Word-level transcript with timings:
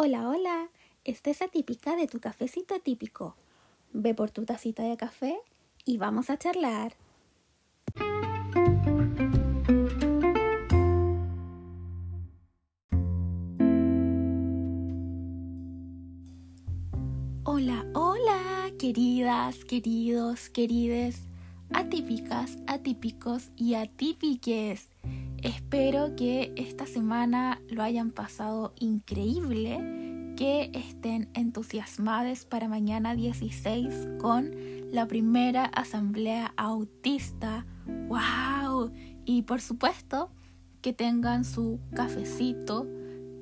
Hola, 0.00 0.28
hola, 0.28 0.68
esta 1.02 1.30
es 1.30 1.42
atípica 1.42 1.96
de 1.96 2.06
tu 2.06 2.20
cafecito 2.20 2.76
atípico. 2.76 3.34
Ve 3.92 4.14
por 4.14 4.30
tu 4.30 4.44
tacita 4.44 4.84
de 4.84 4.96
café 4.96 5.40
y 5.84 5.98
vamos 5.98 6.30
a 6.30 6.38
charlar. 6.38 6.92
Hola, 17.42 17.84
hola, 17.92 18.70
queridas, 18.78 19.64
queridos, 19.64 20.48
querides, 20.50 21.26
atípicas, 21.72 22.56
atípicos 22.68 23.50
y 23.56 23.74
atípiques. 23.74 24.90
Espero 25.42 26.16
que 26.16 26.52
esta 26.56 26.84
semana 26.84 27.60
lo 27.68 27.84
hayan 27.84 28.10
pasado 28.10 28.74
increíble, 28.80 30.34
que 30.36 30.70
estén 30.74 31.30
entusiasmados 31.32 32.44
para 32.44 32.68
mañana 32.68 33.14
16 33.14 34.08
con 34.18 34.50
la 34.90 35.06
primera 35.06 35.64
asamblea 35.66 36.52
autista. 36.56 37.66
¡Wow! 37.86 38.90
Y 39.24 39.42
por 39.42 39.60
supuesto 39.60 40.32
que 40.80 40.92
tengan 40.92 41.44
su 41.44 41.78
cafecito, 41.94 42.88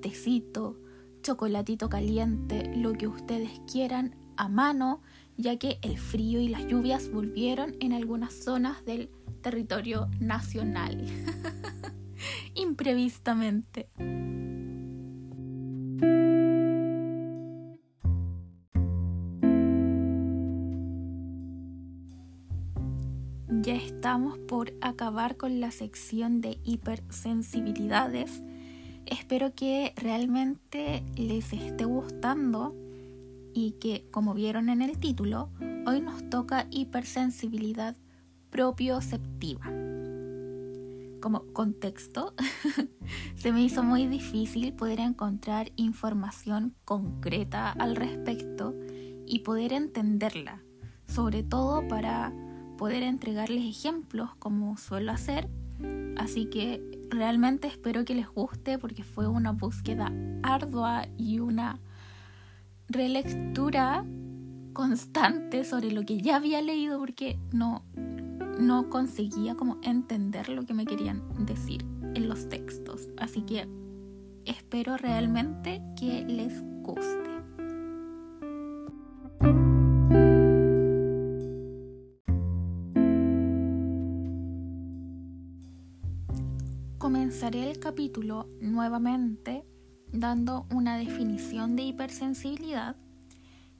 tecito, 0.03 0.79
chocolatito 1.23 1.89
caliente, 1.89 2.77
lo 2.77 2.93
que 2.93 3.09
ustedes 3.09 3.61
quieran 3.71 4.17
a 4.37 4.49
mano, 4.49 5.01
ya 5.37 5.59
que 5.59 5.79
el 5.83 5.99
frío 5.99 6.41
y 6.41 6.49
las 6.49 6.67
lluvias 6.67 7.11
volvieron 7.11 7.77
en 7.81 7.93
algunas 7.93 8.33
zonas 8.33 8.85
del 8.85 9.11
territorio 9.43 10.09
nacional. 10.19 11.05
Imprevistamente. 12.55 13.89
Ya 23.49 23.75
estamos 23.75 24.39
por 24.39 24.73
acabar 24.81 25.37
con 25.37 25.61
la 25.61 25.71
sección 25.71 26.41
de 26.41 26.59
hipersensibilidades. 26.65 28.43
Espero 29.07 29.55
que 29.55 29.93
realmente 29.97 31.05
les 31.17 31.53
esté 31.53 31.85
gustando 31.85 32.75
y 33.57 33.73
que, 33.81 34.07
como 34.11 34.35
vieron 34.35 34.69
en 34.69 34.83
el 34.83 34.99
título, 34.99 35.49
hoy 35.87 36.03
nos 36.03 36.29
toca 36.29 36.67
hipersensibilidad 36.71 37.97
propioceptiva. 38.51 39.65
Como 41.23 41.47
contexto, 41.55 42.35
se 43.35 43.53
me 43.53 43.63
hizo 43.63 43.83
muy 43.83 44.07
difícil 44.09 44.75
poder 44.75 45.01
encontrar 45.01 45.73
información 45.77 46.75
concreta 46.85 47.73
al 47.73 47.97
respecto 47.97 48.75
y 49.25 49.39
poder 49.39 49.73
entenderla, 49.73 50.63
sobre 51.09 51.43
todo 51.43 51.89
para 51.89 52.35
poder 52.77 53.03
entregarles 53.05 53.65
ejemplos 53.65 54.37
como 54.39 54.77
suelo 54.77 55.13
hacer. 55.13 55.49
Así 56.19 56.45
que 56.51 56.83
realmente 57.09 57.69
espero 57.69 58.05
que 58.05 58.17
les 58.17 58.29
guste 58.29 58.79
porque 58.79 59.03
fue 59.03 59.27
una 59.27 59.53
búsqueda 59.53 60.13
ardua 60.43 61.09
y 61.17 61.39
una 61.39 61.81
relectura 62.89 64.05
constante 64.73 65.65
sobre 65.65 65.91
lo 65.91 66.05
que 66.05 66.21
ya 66.21 66.37
había 66.37 66.61
leído 66.63 66.99
porque 66.99 67.39
no, 67.53 67.83
no 68.59 68.91
conseguía 68.91 69.55
como 69.55 69.79
entender 69.83 70.49
lo 70.49 70.65
que 70.67 70.75
me 70.75 70.85
querían 70.85 71.23
decir 71.47 71.85
en 72.15 72.29
los 72.29 72.49
textos. 72.49 73.09
Así 73.17 73.43
que 73.43 73.69
espero 74.45 74.97
realmente 74.97 75.83
que 75.99 76.25
les 76.25 76.63
guste. 76.83 77.27
Comenzaré 86.99 87.71
el 87.71 87.79
capítulo 87.79 88.49
nuevamente 88.61 89.65
dando 90.17 90.67
una 90.71 90.97
definición 90.97 91.77
de 91.77 91.85
hipersensibilidad 91.85 92.97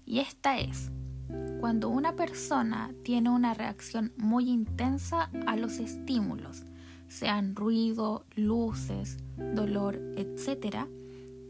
y 0.05 0.21
esta 0.21 0.59
es 0.59 0.91
cuando 1.61 1.89
una 1.89 2.15
persona 2.15 2.93
tiene 3.03 3.31
una 3.31 3.55
reacción 3.55 4.13
muy 4.17 4.49
intensa 4.49 5.31
a 5.47 5.57
los 5.57 5.79
estímulos, 5.79 6.65
sean 7.09 7.57
ruido, 7.57 8.25
luces, 8.37 9.19
dolor, 9.55 10.01
etc., 10.17 10.87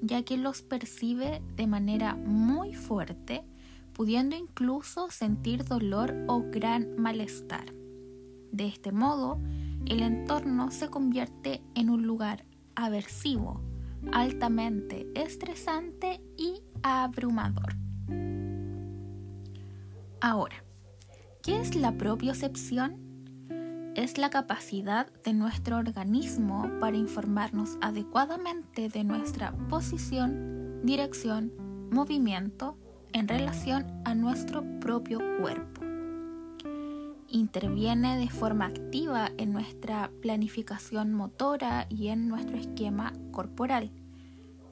ya 0.02 0.22
que 0.22 0.36
los 0.36 0.62
percibe 0.62 1.42
de 1.56 1.66
manera 1.66 2.14
muy 2.14 2.74
fuerte, 2.74 3.44
pudiendo 3.92 4.36
incluso 4.36 5.10
sentir 5.10 5.64
dolor 5.64 6.14
o 6.28 6.42
gran 6.50 6.96
malestar. 6.96 7.72
De 8.52 8.66
este 8.66 8.92
modo, 8.92 9.40
el 9.86 10.02
entorno 10.02 10.70
se 10.70 10.88
convierte 10.88 11.62
en 11.74 11.90
un 11.90 12.06
lugar 12.06 12.44
aversivo, 12.74 13.60
altamente 14.12 15.06
estresante 15.14 16.20
y 16.36 16.62
abrumador. 16.82 17.74
Ahora, 20.20 20.64
¿qué 21.42 21.60
es 21.60 21.74
la 21.76 21.96
propiocepción? 21.96 23.06
Es 23.94 24.18
la 24.18 24.28
capacidad 24.28 25.10
de 25.24 25.32
nuestro 25.32 25.76
organismo 25.76 26.70
para 26.80 26.96
informarnos 26.96 27.78
adecuadamente 27.80 28.88
de 28.88 29.04
nuestra 29.04 29.52
posición, 29.68 30.80
dirección, 30.84 31.52
movimiento 31.90 32.76
en 33.12 33.28
relación 33.28 34.02
a 34.04 34.14
nuestro 34.14 34.62
propio 34.80 35.20
cuerpo. 35.40 35.85
Interviene 37.28 38.18
de 38.18 38.30
forma 38.30 38.66
activa 38.66 39.30
en 39.36 39.52
nuestra 39.52 40.10
planificación 40.22 41.12
motora 41.12 41.86
y 41.90 42.08
en 42.08 42.28
nuestro 42.28 42.56
esquema 42.56 43.12
corporal. 43.32 43.90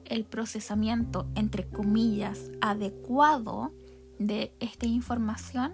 El 0.05 0.23
procesamiento, 0.23 1.27
entre 1.35 1.67
comillas, 1.67 2.51
adecuado 2.61 3.73
de 4.19 4.53
esta 4.59 4.85
información 4.85 5.73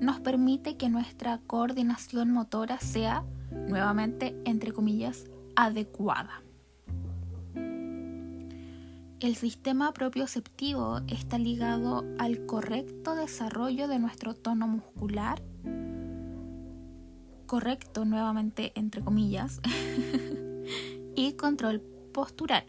nos 0.00 0.18
permite 0.20 0.76
que 0.76 0.88
nuestra 0.88 1.38
coordinación 1.46 2.32
motora 2.32 2.80
sea, 2.80 3.24
nuevamente, 3.68 4.36
entre 4.44 4.72
comillas, 4.72 5.24
adecuada. 5.54 6.42
El 9.18 9.34
sistema 9.34 9.92
propioceptivo 9.92 11.00
está 11.08 11.38
ligado 11.38 12.04
al 12.18 12.44
correcto 12.44 13.14
desarrollo 13.14 13.88
de 13.88 13.98
nuestro 13.98 14.34
tono 14.34 14.68
muscular, 14.68 15.42
correcto 17.46 18.04
nuevamente 18.04 18.72
entre 18.74 19.02
comillas, 19.02 19.60
y 21.14 21.32
control 21.34 21.80
postural 22.12 22.64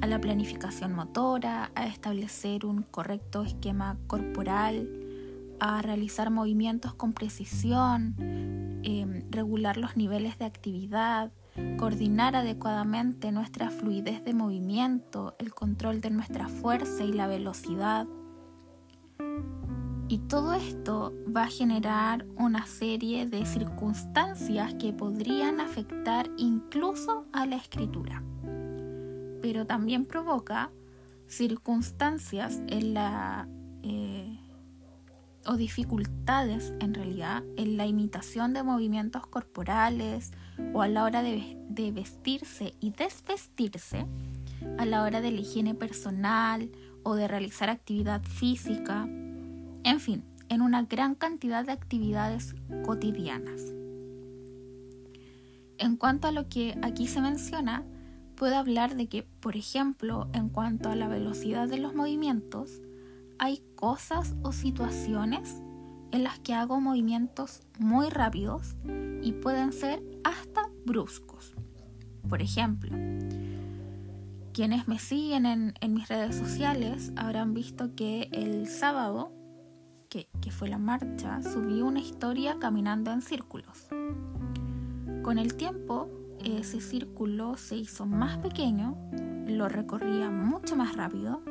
a 0.00 0.06
la 0.06 0.20
planificación 0.20 0.92
motora, 0.94 1.70
a 1.74 1.86
establecer 1.86 2.66
un 2.66 2.82
correcto 2.82 3.42
esquema 3.42 3.96
corporal, 4.06 4.88
a 5.60 5.80
realizar 5.80 6.30
movimientos 6.30 6.94
con 6.94 7.14
precisión, 7.14 8.14
em, 8.82 9.22
regular 9.30 9.78
los 9.78 9.96
niveles 9.96 10.38
de 10.38 10.44
actividad, 10.44 11.32
coordinar 11.78 12.36
adecuadamente 12.36 13.32
nuestra 13.32 13.70
fluidez 13.70 14.22
de 14.24 14.34
movimiento, 14.34 15.36
el 15.38 15.54
control 15.54 16.00
de 16.00 16.10
nuestra 16.10 16.48
fuerza 16.48 17.04
y 17.04 17.12
la 17.12 17.26
velocidad. 17.26 18.06
Y 20.08 20.18
todo 20.18 20.52
esto 20.52 21.14
va 21.34 21.44
a 21.44 21.48
generar 21.48 22.26
una 22.36 22.66
serie 22.66 23.26
de 23.26 23.46
circunstancias 23.46 24.74
que 24.74 24.92
podrían 24.92 25.60
afectar 25.60 26.30
incluso 26.36 27.26
a 27.32 27.46
la 27.46 27.56
escritura. 27.56 28.22
Pero 29.40 29.66
también 29.66 30.04
provoca 30.04 30.70
circunstancias 31.26 32.60
en 32.68 32.92
la, 32.92 33.48
eh, 33.82 34.38
o 35.46 35.56
dificultades 35.56 36.74
en 36.80 36.92
realidad 36.92 37.42
en 37.56 37.76
la 37.78 37.86
imitación 37.86 38.52
de 38.52 38.62
movimientos 38.62 39.26
corporales 39.26 40.32
o 40.74 40.82
a 40.82 40.88
la 40.88 41.04
hora 41.04 41.22
de, 41.22 41.56
de 41.68 41.92
vestirse 41.92 42.74
y 42.78 42.90
desvestirse, 42.90 44.06
a 44.78 44.84
la 44.84 45.02
hora 45.02 45.20
de 45.20 45.30
la 45.30 45.40
higiene 45.40 45.74
personal 45.74 46.70
o 47.02 47.14
de 47.14 47.28
realizar 47.28 47.68
actividad 47.68 48.22
física, 48.22 49.06
en 49.84 50.00
fin, 50.00 50.24
en 50.48 50.62
una 50.62 50.82
gran 50.82 51.14
cantidad 51.14 51.64
de 51.64 51.72
actividades 51.72 52.54
cotidianas. 52.84 53.60
En 55.78 55.96
cuanto 55.96 56.28
a 56.28 56.32
lo 56.32 56.48
que 56.48 56.78
aquí 56.82 57.06
se 57.06 57.20
menciona, 57.20 57.84
puedo 58.36 58.56
hablar 58.56 58.96
de 58.96 59.08
que, 59.08 59.22
por 59.40 59.56
ejemplo, 59.56 60.28
en 60.32 60.48
cuanto 60.48 60.88
a 60.88 60.96
la 60.96 61.08
velocidad 61.08 61.68
de 61.68 61.78
los 61.78 61.94
movimientos, 61.94 62.82
hay 63.38 63.62
cosas 63.74 64.34
o 64.42 64.52
situaciones 64.52 65.62
en 66.12 66.22
las 66.22 66.38
que 66.38 66.54
hago 66.54 66.80
movimientos 66.80 67.62
muy 67.78 68.08
rápidos 68.08 68.76
y 69.22 69.32
pueden 69.32 69.72
ser 69.72 70.02
hasta 70.22 70.70
bruscos. 70.84 71.54
Por 72.28 72.40
ejemplo, 72.40 72.96
Quienes 74.52 74.86
me 74.86 75.00
siguen 75.00 75.46
en, 75.46 75.94
mis 75.94 76.06
redes 76.06 76.36
sociales 76.36 77.12
habrán 77.16 77.54
visto 77.54 77.96
que 77.96 78.28
el 78.30 78.68
sábado, 78.68 79.32
que, 80.14 80.28
que 80.40 80.52
fue 80.52 80.68
la 80.68 80.78
marcha, 80.78 81.42
subí 81.42 81.82
una 81.82 81.98
historia 81.98 82.60
caminando 82.60 83.10
en 83.10 83.20
círculos. 83.20 83.88
Con 85.24 85.38
el 85.38 85.56
tiempo, 85.56 86.08
ese 86.44 86.80
círculo 86.80 87.56
se 87.56 87.74
hizo 87.74 88.06
más 88.06 88.38
pequeño, 88.38 88.96
lo 89.48 89.68
recorría 89.68 90.30
mucho 90.30 90.76
más 90.76 90.94
rápido 90.94 91.42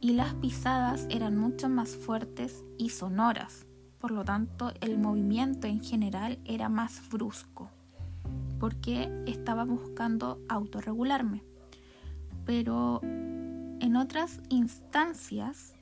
y 0.00 0.14
las 0.14 0.34
pisadas 0.34 1.06
eran 1.10 1.36
mucho 1.36 1.68
más 1.68 1.94
fuertes 1.94 2.64
y 2.76 2.88
sonoras. 2.88 3.66
Por 4.00 4.10
lo 4.10 4.24
tanto, 4.24 4.72
el 4.80 4.98
movimiento 4.98 5.68
en 5.68 5.80
general 5.80 6.40
era 6.44 6.68
más 6.68 7.08
brusco, 7.08 7.70
porque 8.58 9.12
estaba 9.26 9.64
buscando 9.64 10.40
autorregularme. 10.48 11.44
Pero 12.44 13.00
en 13.04 13.94
otras 13.94 14.40
instancias, 14.48 15.75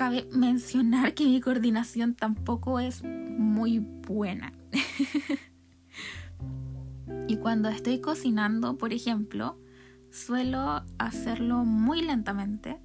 cabe 0.00 0.26
mencionar 0.32 1.12
que 1.12 1.26
mi 1.26 1.42
coordinación 1.42 2.14
tampoco 2.14 2.80
es 2.80 3.04
muy 3.04 3.80
buena. 3.80 4.54
y 7.28 7.36
cuando 7.36 7.68
estoy 7.68 8.00
cocinando, 8.00 8.78
por 8.78 8.94
ejemplo, 8.94 9.58
suelo 10.10 10.86
hacerlo 10.96 11.66
muy 11.66 12.00
lentamente 12.00 12.78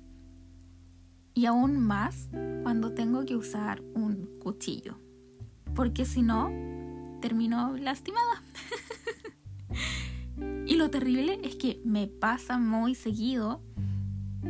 y 1.34 1.46
aún 1.46 1.80
más 1.80 2.28
cuando 2.64 2.92
tengo 2.92 3.24
que 3.24 3.38
usar 3.38 3.82
un 3.94 4.38
cuchillo, 4.42 5.00
porque 5.74 6.04
si 6.04 6.22
no, 6.22 6.52
termino 7.22 7.78
lastimada. 7.78 8.44
y 10.66 10.76
lo 10.76 10.90
terrible 10.90 11.40
es 11.44 11.56
que 11.56 11.80
me 11.86 12.08
pasa 12.08 12.58
muy 12.58 12.94
seguido 12.94 13.62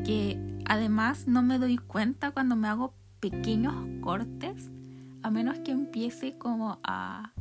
que 0.03 0.54
además 0.67 1.27
no 1.27 1.41
me 1.41 1.59
doy 1.59 1.77
cuenta 1.77 2.31
cuando 2.31 2.55
me 2.55 2.67
hago 2.67 2.93
pequeños 3.19 3.73
cortes, 4.01 4.69
a 5.23 5.31
menos 5.31 5.59
que 5.59 5.71
empiece 5.71 6.37
como 6.37 6.79
a, 6.83 7.31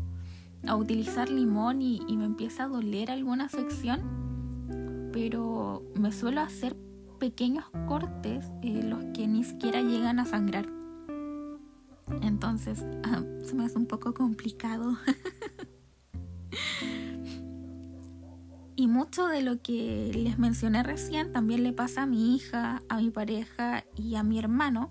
a 0.67 0.77
utilizar 0.77 1.29
limón 1.29 1.83
y, 1.83 2.01
me 2.17 2.25
empiece 2.25 2.63
a 2.63 2.69
doler 2.69 3.11
alguna 3.11 3.49
sección, 3.49 5.11
pero 5.13 5.83
me 5.95 6.13
suelo 6.13 6.41
hacer 6.41 6.77
pequeños 7.19 7.67
cortes 7.87 8.47
eh, 8.63 8.83
los 8.83 9.05
que 9.15 9.27
ni 9.27 9.45
siquiera 9.45 9.83
llegan 9.83 10.19
a 10.19 10.25
sangrar. 10.25 10.67
Entonces 12.23 12.79
se 13.45 13.55
me 13.55 13.65
hace 13.65 13.79
un 13.79 13.87
poco 13.87 14.15
complicado. 14.15 14.97
y 18.77 18.87
mucho 18.87 19.27
de 19.27 19.43
lo 19.43 19.61
que 19.63 20.11
les 20.15 20.39
mencioné 20.39 20.83
recién 20.83 21.33
también 21.33 21.63
le 21.63 21.73
pasa 21.73 22.03
a 22.03 22.07
mi 22.07 22.35
hija, 22.35 22.83
a 22.89 22.99
mi 22.99 23.11
pareja 23.11 23.85
y 23.97 24.17
a 24.17 24.23
mi 24.23 24.39
hermano, 24.39 24.91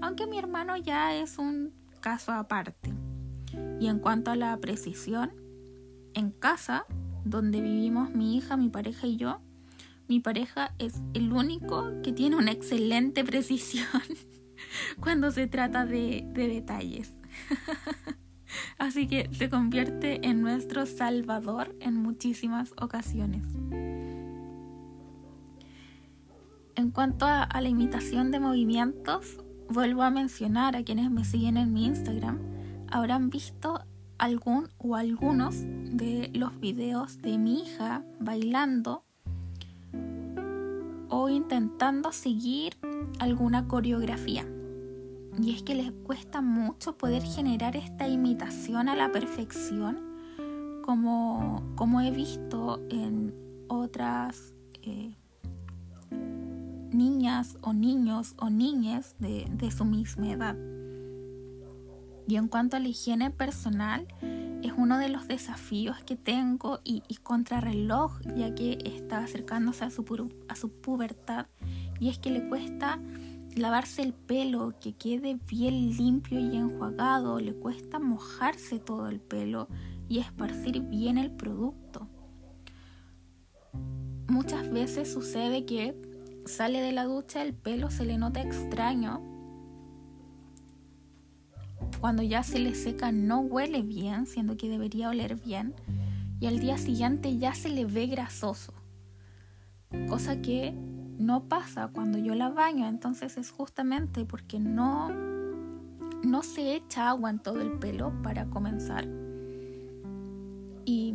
aunque 0.00 0.26
mi 0.26 0.38
hermano 0.38 0.76
ya 0.76 1.14
es 1.14 1.38
un 1.38 1.72
caso 2.00 2.32
aparte. 2.32 2.92
Y 3.80 3.88
en 3.88 3.98
cuanto 3.98 4.30
a 4.30 4.36
la 4.36 4.56
precisión, 4.58 5.32
en 6.14 6.30
casa, 6.30 6.84
donde 7.24 7.60
vivimos 7.60 8.10
mi 8.10 8.36
hija, 8.36 8.56
mi 8.56 8.68
pareja 8.68 9.06
y 9.06 9.16
yo, 9.16 9.40
mi 10.08 10.20
pareja 10.20 10.74
es 10.78 10.94
el 11.14 11.32
único 11.32 11.90
que 12.02 12.12
tiene 12.12 12.36
una 12.36 12.50
excelente 12.50 13.24
precisión 13.32 14.02
cuando 15.00 15.30
se 15.30 15.46
trata 15.46 15.86
de, 15.86 16.28
detalles. 16.34 17.14
Así 18.82 19.06
que 19.06 19.30
se 19.32 19.48
convierte 19.48 20.26
en 20.26 20.42
nuestro 20.42 20.86
salvador 20.86 21.72
en 21.78 21.94
muchísimas 21.94 22.72
ocasiones. 22.80 23.46
En 26.74 26.90
cuanto 26.90 27.24
a, 27.24 27.46
la 27.60 27.68
imitación 27.68 28.32
de 28.32 28.40
movimientos, 28.40 29.38
vuelvo 29.68 30.02
a 30.02 30.10
mencionar 30.10 30.74
a 30.74 30.82
quienes 30.82 31.12
me 31.12 31.24
siguen 31.24 31.58
en 31.58 31.72
mi 31.72 31.86
Instagram, 31.86 32.40
habrán 32.90 33.30
visto 33.30 33.84
algún 34.18 34.68
o 34.78 34.96
algunos 34.96 35.54
de 35.60 36.32
los 36.34 36.58
videos 36.58 37.22
de 37.22 37.38
mi 37.38 37.62
hija 37.62 38.02
bailando 38.18 39.04
o 41.08 41.28
intentando 41.28 42.10
seguir 42.10 42.76
alguna 43.20 43.68
coreografía. 43.68 44.44
Y 45.40 45.54
es 45.54 45.62
que 45.62 45.74
les 45.74 45.92
cuesta 45.92 46.40
mucho 46.40 46.98
poder 46.98 47.22
generar 47.22 47.76
esta 47.76 48.08
imitación 48.08 48.88
a 48.88 48.96
la 48.96 49.12
perfección, 49.12 50.00
como, 50.84 51.62
como 51.76 52.00
he 52.00 52.10
visto 52.10 52.80
en 52.90 53.34
otras 53.68 54.54
eh, 54.82 55.16
niñas 56.90 57.56
o 57.62 57.72
niños 57.72 58.34
o 58.38 58.50
niñas 58.50 59.14
de, 59.18 59.46
de 59.50 59.70
su 59.70 59.84
misma 59.84 60.30
edad. 60.30 60.56
Y 62.28 62.36
en 62.36 62.48
cuanto 62.48 62.76
a 62.76 62.80
la 62.80 62.88
higiene 62.88 63.30
personal, 63.30 64.06
es 64.62 64.72
uno 64.76 64.98
de 64.98 65.08
los 65.08 65.26
desafíos 65.26 66.02
que 66.04 66.16
tengo 66.16 66.80
y, 66.84 67.02
y 67.08 67.16
contrarreloj, 67.16 68.20
ya 68.36 68.54
que 68.54 68.78
está 68.84 69.18
acercándose 69.18 69.84
a 69.84 69.90
su, 69.90 70.30
a 70.48 70.54
su 70.54 70.70
pubertad, 70.70 71.46
y 71.98 72.08
es 72.10 72.18
que 72.18 72.30
le 72.30 72.48
cuesta 72.48 73.00
lavarse 73.56 74.02
el 74.02 74.12
pelo, 74.12 74.74
que 74.80 74.94
quede 74.94 75.38
bien 75.48 75.96
limpio 75.96 76.38
y 76.38 76.56
enjuagado, 76.56 77.38
le 77.38 77.54
cuesta 77.54 77.98
mojarse 77.98 78.78
todo 78.78 79.08
el 79.08 79.20
pelo 79.20 79.68
y 80.08 80.18
esparcir 80.18 80.80
bien 80.80 81.18
el 81.18 81.30
producto. 81.30 82.08
Muchas 84.28 84.70
veces 84.70 85.12
sucede 85.12 85.64
que 85.66 85.94
sale 86.46 86.80
de 86.80 86.92
la 86.92 87.04
ducha, 87.04 87.42
el 87.42 87.54
pelo 87.54 87.90
se 87.90 88.04
le 88.04 88.18
nota 88.18 88.40
extraño 88.40 89.22
cuando 92.00 92.22
ya 92.22 92.42
se 92.42 92.58
le 92.58 92.74
seca 92.74 93.12
no 93.12 93.40
huele 93.40 93.82
bien, 93.82 94.26
siendo 94.26 94.56
que 94.56 94.68
debería 94.68 95.08
oler 95.08 95.36
bien, 95.36 95.74
y 96.40 96.46
al 96.46 96.58
día 96.58 96.76
siguiente 96.76 97.38
ya 97.38 97.54
se 97.54 97.68
le 97.68 97.84
ve 97.84 98.06
grasoso, 98.06 98.74
cosa 100.08 100.42
que 100.42 100.74
no 101.22 101.48
pasa 101.48 101.88
cuando 101.88 102.18
yo 102.18 102.34
la 102.34 102.48
baño, 102.48 102.86
entonces 102.88 103.36
es 103.36 103.50
justamente 103.50 104.24
porque 104.24 104.58
no, 104.58 105.10
no 106.22 106.42
se 106.42 106.74
echa 106.74 107.10
agua 107.10 107.30
en 107.30 107.38
todo 107.38 107.60
el 107.60 107.78
pelo 107.78 108.12
para 108.22 108.46
comenzar. 108.46 109.06
Y 110.84 111.14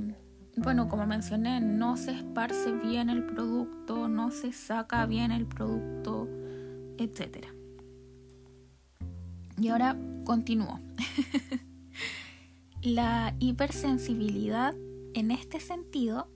bueno, 0.56 0.88
como 0.88 1.06
mencioné, 1.06 1.59
no 1.59 1.98
se 1.98 2.12
esparce 2.12 2.71
bien 2.71 3.09
el 3.09 3.25
producto, 3.25 4.07
no 4.07 4.31
se 4.31 4.54
saca 4.54 5.06
bien 5.06 5.31
el 5.31 5.45
producto, 5.45 6.27
etcétera. 6.98 7.50
Y 9.60 9.67
ahora 9.67 9.98
continúo. 10.24 10.79
la 12.82 13.36
hipersensibilidad 13.39 14.74
en 15.13 15.32
este 15.32 15.60
sentido 15.60 16.29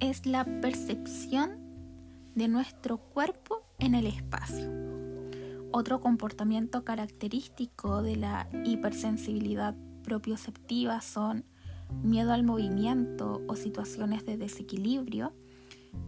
es 0.00 0.26
la 0.26 0.44
percepción 0.60 1.63
de 2.34 2.48
nuestro 2.48 2.98
cuerpo 2.98 3.62
en 3.78 3.94
el 3.94 4.06
espacio. 4.06 4.70
Otro 5.72 6.00
comportamiento 6.00 6.84
característico 6.84 8.02
de 8.02 8.16
la 8.16 8.48
hipersensibilidad 8.64 9.74
propioceptiva 10.02 11.00
son 11.00 11.44
miedo 12.02 12.32
al 12.32 12.44
movimiento 12.44 13.42
o 13.48 13.56
situaciones 13.56 14.24
de 14.24 14.36
desequilibrio 14.36 15.32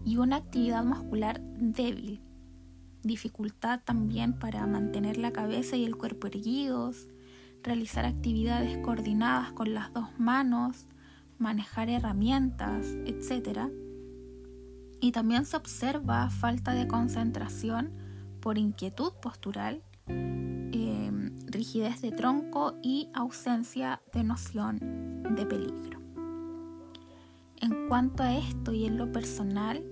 y 0.04 0.16
una 0.18 0.36
actividad 0.36 0.84
muscular 0.84 1.40
débil, 1.40 2.20
dificultad 3.02 3.80
también 3.84 4.38
para 4.38 4.66
mantener 4.66 5.16
la 5.16 5.32
cabeza 5.32 5.76
y 5.76 5.84
el 5.84 5.96
cuerpo 5.96 6.26
erguidos, 6.26 7.08
realizar 7.62 8.04
actividades 8.04 8.78
coordinadas 8.78 9.52
con 9.52 9.74
las 9.74 9.92
dos 9.92 10.08
manos, 10.18 10.86
manejar 11.38 11.88
herramientas, 11.88 12.86
etc. 13.04 13.68
Y 15.00 15.12
también 15.12 15.44
se 15.44 15.56
observa 15.56 16.30
falta 16.30 16.72
de 16.72 16.88
concentración 16.88 17.92
por 18.40 18.58
inquietud 18.58 19.12
postural, 19.20 19.82
em, 20.06 21.34
rigidez 21.46 22.00
de 22.00 22.12
tronco 22.12 22.74
y 22.82 23.10
ausencia 23.12 24.00
de 24.12 24.24
noción 24.24 24.78
de 25.34 25.46
peligro. 25.46 26.00
En 27.60 27.88
cuanto 27.88 28.22
a 28.22 28.36
esto 28.36 28.72
y 28.72 28.84
en 28.84 28.98
lo 28.98 29.10
personal, 29.10 29.82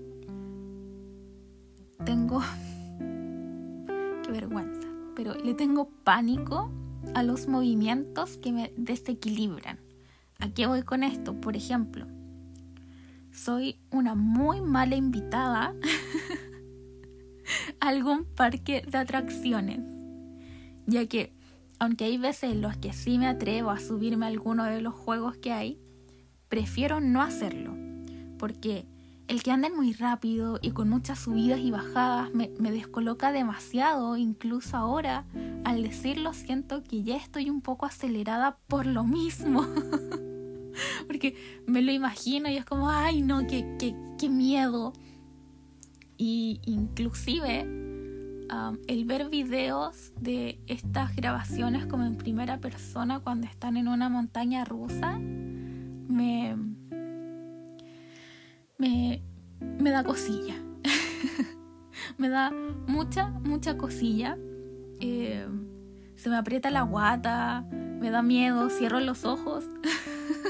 tengo 2.04 2.40
qué 4.22 4.30
vergüenza, 4.30 4.88
pero 5.16 5.34
le 5.34 5.54
tengo 5.54 5.88
pánico 6.04 6.70
a 7.14 7.22
los 7.22 7.48
movimientos 7.48 8.38
que 8.38 8.52
me 8.52 8.72
desequilibran. 8.76 9.78
¿A 10.38 10.50
qué 10.50 10.66
voy 10.66 10.82
con 10.82 11.02
esto? 11.02 11.40
Por 11.40 11.56
ejemplo, 11.56 12.06
soy 13.34 13.80
una 13.90 14.14
muy 14.14 14.60
mala 14.60 14.94
invitada 14.94 15.74
a 17.80 17.88
algún 17.88 18.24
parque 18.24 18.84
de 18.88 18.98
atracciones, 18.98 19.80
ya 20.86 21.06
que 21.06 21.34
aunque 21.80 22.04
hay 22.04 22.16
veces 22.16 22.52
en 22.52 22.62
los 22.62 22.76
que 22.76 22.92
sí 22.92 23.18
me 23.18 23.26
atrevo 23.26 23.70
a 23.70 23.80
subirme 23.80 24.26
a 24.26 24.28
alguno 24.28 24.64
de 24.64 24.80
los 24.80 24.94
juegos 24.94 25.36
que 25.36 25.52
hay, 25.52 25.80
prefiero 26.48 27.00
no 27.00 27.20
hacerlo, 27.20 27.76
porque 28.38 28.86
el 29.26 29.42
que 29.42 29.50
anden 29.50 29.74
muy 29.74 29.92
rápido 29.94 30.58
y 30.62 30.70
con 30.70 30.88
muchas 30.88 31.18
subidas 31.18 31.58
y 31.58 31.70
bajadas 31.70 32.32
me, 32.32 32.50
me, 32.60 32.70
descoloca 32.70 33.32
demasiado, 33.32 34.16
incluso 34.16 34.76
ahora 34.76 35.24
al 35.64 35.82
decirlo 35.82 36.34
siento 36.34 36.84
que 36.84 37.02
ya 37.02 37.16
estoy 37.16 37.50
un 37.50 37.62
poco 37.62 37.86
acelerada 37.86 38.58
por 38.68 38.86
lo 38.86 39.02
mismo. 39.02 39.66
Porque 41.06 41.36
me 41.66 41.82
lo 41.82 41.92
imagino 41.92 42.48
y 42.48 42.56
es 42.56 42.64
como, 42.64 42.90
ay 42.90 43.22
no, 43.22 43.46
qué, 43.46 43.76
qué, 43.78 43.94
qué 44.18 44.28
miedo. 44.28 44.92
Y 46.16 46.60
inclusive 46.64 47.64
um, 47.64 48.78
el 48.86 49.04
ver 49.04 49.28
videos 49.28 50.12
de 50.20 50.60
estas 50.66 51.14
grabaciones 51.16 51.86
como 51.86 52.04
en 52.04 52.16
primera 52.16 52.58
persona 52.58 53.20
cuando 53.20 53.46
están 53.46 53.76
en 53.76 53.88
una 53.88 54.08
montaña 54.08 54.64
rusa, 54.64 55.18
me, 55.18 56.56
me, 58.78 59.22
me 59.60 59.90
da 59.90 60.04
cosilla. 60.04 60.54
me 62.18 62.28
da 62.28 62.52
mucha, 62.86 63.30
mucha 63.30 63.76
cosilla. 63.76 64.36
Eh, 65.00 65.46
se 66.16 66.30
me 66.30 66.36
aprieta 66.36 66.70
la 66.70 66.82
guata, 66.82 67.66
me 67.72 68.10
da 68.10 68.22
miedo, 68.22 68.70
cierro 68.70 69.00
los 69.00 69.24
ojos. 69.24 69.64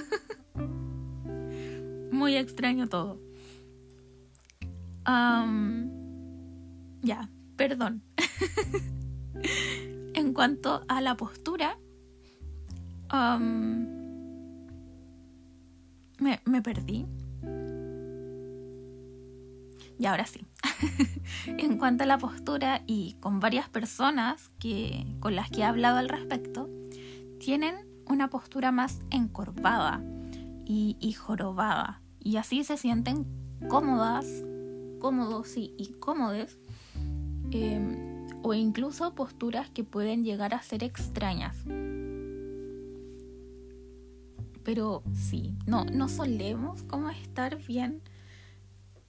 Muy 2.15 2.37
extraño 2.37 2.87
todo. 2.87 3.21
ya, 7.03 7.29
perdón. 7.57 8.03
en 10.15 10.33
cuanto 10.33 10.85
a 10.89 11.01
la 11.01 11.17
postura, 11.17 11.77
me, 16.19 16.41
me 16.45 16.63
perdí. 16.63 17.07
Y 19.99 20.07
ahora 20.07 20.25
sí. 20.27 20.47
en 21.47 21.79
cuanto 21.79 22.05
a 22.05 22.07
la 22.07 22.19
postura 22.19 22.85
y 22.87 23.17
con 23.21 23.41
varias 23.41 23.69
personas 23.69 24.51
que, 24.61 25.05
con 25.19 25.35
las 25.35 25.51
que 25.51 25.63
he 25.63 25.65
hablado 25.65 25.99
al 25.99 26.09
respecto, 26.09 26.71
tienen 27.41 27.75
una 28.07 28.31
postura 28.31 28.71
más 28.71 29.01
encorvada 29.11 30.01
y, 30.67 31.13
jorobada. 31.13 32.01
Y 32.25 32.37
así 32.39 32.65
se 32.65 32.77
sienten 32.77 33.27
cómodas, 33.69 34.27
cómodos 34.99 35.57
y, 35.57 35.75
y 35.79 35.93
cómodes. 36.01 36.59
Em, 37.53 38.27
o 38.43 38.53
incluso 38.53 39.15
posturas 39.15 39.71
que 39.71 39.85
pueden 39.85 40.25
llegar 40.25 40.55
a 40.55 40.63
ser 40.63 40.83
extrañas. 40.83 41.57
Pero 44.65 45.03
sí, 45.15 45.55
no, 45.67 45.85
no 45.85 46.09
solemos 46.09 46.83
como 46.83 47.11
estar 47.11 47.59
bien 47.65 48.03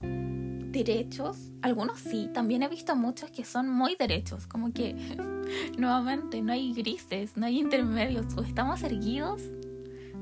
derechos, 0.00 1.52
algunos 1.62 1.98
sí, 2.00 2.28
también 2.32 2.62
he 2.62 2.68
visto 2.68 2.94
muchos 2.94 3.30
que 3.30 3.44
son 3.44 3.68
muy 3.68 3.96
derechos, 3.96 4.46
como 4.46 4.72
que 4.72 4.94
nuevamente 5.78 6.42
no 6.42 6.52
hay 6.52 6.74
grises, 6.74 7.36
no 7.36 7.46
hay 7.46 7.58
intermedios, 7.60 8.26
o 8.36 8.42
estamos 8.42 8.82
erguidos 8.82 9.42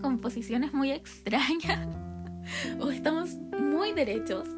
con 0.01 0.19
posiciones 0.19 0.73
muy 0.73 0.93
extrañas, 0.93 1.89
estamos 2.91 3.35
muy 3.61 3.93
derechos. 3.93 4.49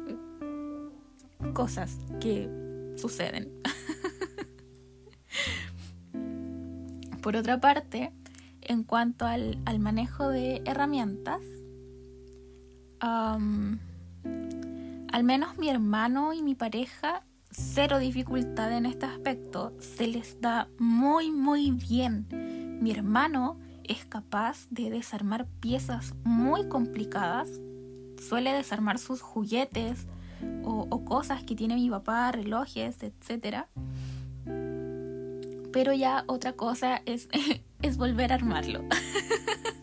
Cosas 1.53 1.97
que 2.19 2.49
suceden. 2.95 3.51
Por 7.21 7.35
otra 7.35 7.59
parte, 7.59 8.13
en 8.61 8.83
cuanto 8.83 9.25
al, 9.25 9.57
manejo 9.79 10.29
de 10.29 10.61
herramientas, 10.65 11.41
al 12.99 13.79
menos 15.23 15.57
mi 15.57 15.69
hermano 15.69 16.33
y 16.33 16.41
mi 16.41 16.55
pareja, 16.55 17.23
cero 17.51 17.99
dificultad 17.99 18.71
en 18.71 18.85
este 18.85 19.05
aspecto, 19.05 19.73
se 19.79 20.07
les 20.07 20.39
da 20.41 20.69
muy 20.79 21.31
muy 21.31 21.71
bien. 21.71 22.27
Mi 22.81 22.91
hermano 22.91 23.59
es 23.83 24.05
capaz 24.05 24.67
de 24.69 24.89
desarmar 24.89 25.47
piezas 25.59 26.13
muy 26.23 26.67
complicadas, 26.67 27.49
suele 28.19 28.53
desarmar 28.53 28.99
sus 28.99 29.21
juguetes 29.21 30.07
o, 30.63 31.05
cosas 31.05 31.43
que 31.43 31.55
tiene 31.55 31.75
mi 31.75 31.89
papá, 31.89 32.31
relojes, 32.31 32.97
etc. 33.01 33.65
Pero 35.71 35.93
ya 35.93 36.23
otra 36.27 36.53
cosa 36.53 37.01
es, 37.05 37.29
es 37.81 37.97
volver 37.97 38.31
a 38.31 38.35
armarlo. 38.35 38.83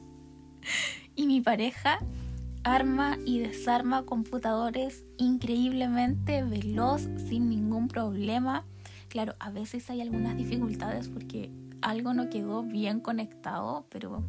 y 1.17 1.27
mi 1.27 1.41
pareja 1.41 1.99
arma 2.65 3.19
y 3.27 3.41
desarma 3.41 4.05
computadores 4.05 5.05
increíblemente 5.19 6.43
veloz, 6.43 7.03
sin 7.29 7.49
ningún 7.51 7.89
problema. 7.89 8.65
Claro, 9.09 9.35
a 9.39 9.51
veces 9.51 9.89
hay 9.91 10.01
algunas 10.01 10.37
dificultades 10.37 11.09
porque 11.09 11.51
algo 11.83 12.15
no 12.15 12.31
quedó 12.31 12.63
bien 12.63 13.01
conectado, 13.01 13.87
pero 13.91 14.25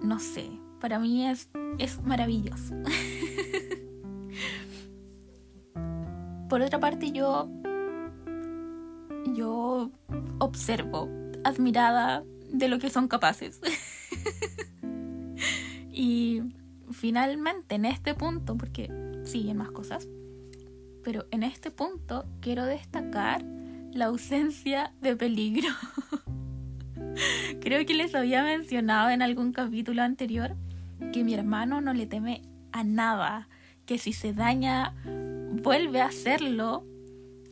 no 0.00 0.18
sé, 0.20 0.50
para 0.80 0.98
mí 0.98 1.26
es, 1.26 1.48
es 1.78 2.02
maravilloso. 2.02 2.74
Por 6.48 6.62
otra 6.62 6.78
parte, 6.78 7.10
yo, 7.10 7.48
yo 9.34 9.90
observo, 10.38 11.08
admirada 11.42 12.24
de 12.50 12.68
lo 12.68 12.78
que 12.78 12.90
son 12.90 13.08
capaces. 13.08 13.60
Y 15.96 16.42
finalmente 16.90 17.76
en 17.76 17.84
este 17.84 18.14
punto, 18.14 18.56
porque 18.56 18.90
siguen 19.22 19.58
más 19.58 19.70
cosas, 19.70 20.08
pero 21.04 21.24
en 21.30 21.44
este 21.44 21.70
punto 21.70 22.26
quiero 22.40 22.64
destacar 22.64 23.44
la 23.92 24.06
ausencia 24.06 24.92
de 25.00 25.14
peligro. 25.14 25.68
Creo 27.60 27.86
que 27.86 27.94
les 27.94 28.12
había 28.16 28.42
mencionado 28.42 29.10
en 29.10 29.22
algún 29.22 29.52
capítulo 29.52 30.02
anterior 30.02 30.56
que 31.12 31.24
mi 31.24 31.34
hermano 31.34 31.80
no 31.80 31.92
le 31.92 32.06
teme 32.06 32.42
a 32.72 32.84
nada, 32.84 33.48
que 33.86 33.98
si 33.98 34.12
se 34.12 34.32
daña 34.32 34.94
vuelve 35.62 36.00
a 36.00 36.06
hacerlo, 36.06 36.84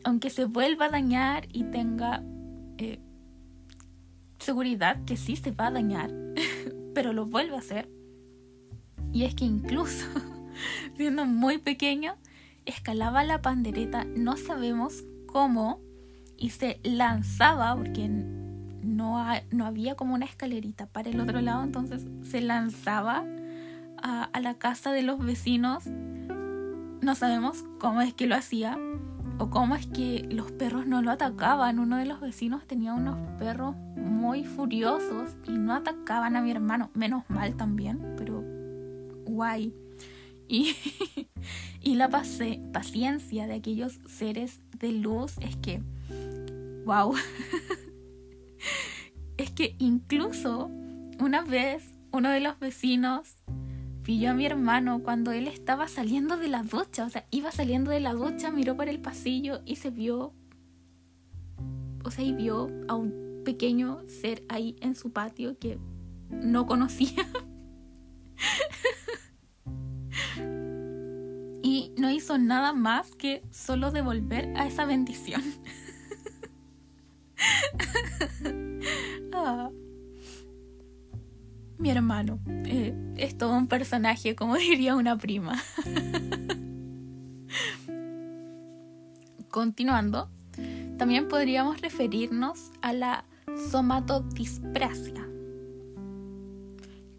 aunque 0.03 0.29
se 0.29 0.45
vuelva 0.45 0.85
a 0.85 0.89
dañar 0.89 1.47
y 1.51 1.63
tenga 1.63 2.23
eh, 2.77 2.99
seguridad 4.39 5.03
que 5.05 5.17
sí 5.17 5.35
se 5.35 5.51
va 5.51 5.67
a 5.67 5.71
dañar, 5.71 6.11
pero 6.93 7.13
lo 7.13 7.25
vuelve 7.25 7.55
a 7.55 7.59
hacer. 7.59 7.89
Y 9.11 9.23
es 9.23 9.35
que 9.35 9.45
incluso 9.45 10.05
siendo 10.97 11.25
muy 11.25 11.57
pequeño, 11.57 12.15
escalaba 12.65 13.23
la 13.23 13.41
pandereta, 13.41 14.05
no 14.05 14.37
sabemos 14.37 15.03
cómo, 15.27 15.81
y 16.37 16.49
se 16.49 16.79
lanzaba, 16.83 17.75
porque 17.75 18.09
no, 18.09 19.25
no 19.51 19.65
había 19.65 19.95
como 19.95 20.13
una 20.13 20.25
escalerita 20.25 20.87
para 20.87 21.09
el 21.09 21.19
otro 21.21 21.41
lado, 21.41 21.63
entonces 21.63 22.05
se 22.23 22.41
lanzaba 22.41 23.23
a, 24.03 24.29
la 24.41 24.55
casa 24.55 24.91
de 24.91 25.01
los 25.01 25.17
vecinos. 25.19 25.85
No 25.87 27.15
sabemos 27.15 27.63
cómo 27.79 28.01
es 28.01 28.13
que 28.13 28.27
lo 28.27 28.35
hacía 28.35 28.77
o 29.39 29.49
cómo 29.49 29.75
es 29.75 29.87
que 29.87 30.27
los 30.29 30.51
perros 30.51 30.85
no 30.85 31.01
lo 31.01 31.09
atacaban. 31.09 31.79
Uno 31.79 31.97
de 31.97 32.05
los 32.05 32.19
vecinos 32.19 32.67
tenía 32.67 32.93
unos 32.93 33.17
perros 33.39 33.75
muy 33.95 34.43
furiosos 34.43 35.35
y 35.47 35.51
no 35.53 35.73
atacaban 35.73 36.35
a 36.35 36.41
mi 36.41 36.51
hermano. 36.51 36.91
Menos 36.93 37.23
mal 37.29 37.55
también, 37.55 38.15
pero 38.17 38.43
guay. 39.25 39.73
Y, 40.47 40.75
y 41.81 41.95
la 41.95 42.09
paciencia 42.09 43.47
de 43.47 43.53
aquellos 43.53 43.99
seres 44.05 44.61
de 44.77 44.91
luz 44.91 45.35
es 45.39 45.55
que, 45.55 45.81
wow. 46.85 47.15
es 49.37 49.49
que 49.51 49.75
incluso 49.79 50.69
una 51.19 51.41
vez 51.43 51.85
uno 52.11 52.29
de 52.29 52.41
los 52.41 52.59
vecinos 52.59 53.37
pilló 54.03 54.31
a 54.31 54.33
mi 54.33 54.45
hermano 54.45 55.01
cuando 55.01 55.31
él 55.31 55.47
estaba 55.47 55.87
saliendo 55.87 56.37
de 56.37 56.49
la 56.49 56.61
ducha, 56.63 57.05
o 57.05 57.09
sea, 57.09 57.25
iba 57.31 57.51
saliendo 57.51 57.91
de 57.91 58.01
la 58.01 58.13
ducha, 58.13 58.51
miró 58.51 58.75
para 58.75 58.91
el 58.91 58.99
pasillo 58.99 59.61
y 59.65 59.77
se 59.77 59.89
vio, 59.89 60.33
o 62.03 62.11
sea, 62.11 62.23
y 62.23 62.33
vio 62.33 62.69
a 62.87 62.95
un 62.95 63.41
pequeño 63.45 64.03
ser 64.07 64.43
ahí 64.49 64.75
en 64.81 64.95
su 64.95 65.11
patio 65.11 65.57
que 65.57 65.79
no 66.29 66.65
conocía. 66.65 67.25
y 71.63 71.93
no 71.97 72.09
hizo 72.11 72.37
nada 72.37 72.73
más 72.73 73.15
que 73.15 73.41
solo 73.51 73.91
devolver 73.91 74.53
a 74.57 74.67
esa 74.67 74.85
bendición. 74.85 75.41
Mi 81.83 81.89
hermano 81.89 82.39
eh, 82.47 82.95
es 83.17 83.37
todo 83.37 83.57
un 83.57 83.67
personaje, 83.67 84.37
como 84.37 84.55
diría 84.69 84.95
una 84.95 85.17
prima. 85.17 85.61
Continuando, 89.49 90.29
también 90.97 91.27
podríamos 91.27 91.81
referirnos 91.81 92.71
a 92.81 92.93
la 92.93 93.25
somatodisprasia, 93.69 95.27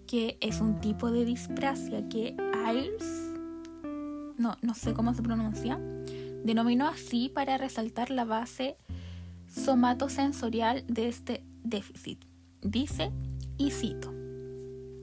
que 0.06 0.38
es 0.40 0.62
un 0.62 0.80
tipo 0.80 1.11
de 1.11 1.26
disprasia 1.26 2.09
que 2.09 2.35
Ayers 2.64 3.04
no, 4.38 4.56
no 4.62 4.73
sé 4.73 4.94
cómo 4.94 5.12
se 5.12 5.21
pronuncia, 5.21 5.78
denominó 6.42 6.88
así 6.88 7.28
para 7.28 7.59
resaltar 7.59 8.09
la 8.09 8.25
base 8.25 8.78
somatosensorial 9.47 10.87
de 10.87 11.09
este 11.09 11.44
déficit. 11.62 12.25
Dice, 12.62 13.12
y 13.59 13.71
cito, 13.71 14.13